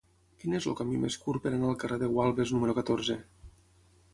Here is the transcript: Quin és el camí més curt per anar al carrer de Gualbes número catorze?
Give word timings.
Quin 0.43 0.55
és 0.59 0.67
el 0.69 0.77
camí 0.79 0.95
més 1.03 1.17
curt 1.25 1.43
per 1.43 1.51
anar 1.51 1.69
al 1.73 1.77
carrer 1.83 1.99
de 2.05 2.09
Gualbes 2.15 2.55
número 2.57 2.77
catorze? 2.79 3.19